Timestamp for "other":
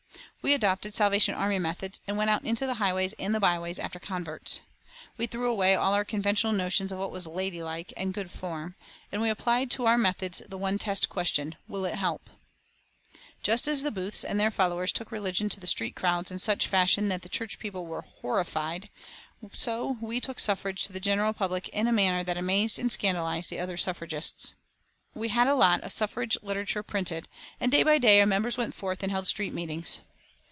23.59-23.77